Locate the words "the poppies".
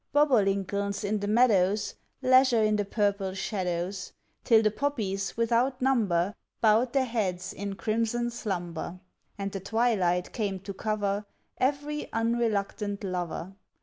4.63-5.37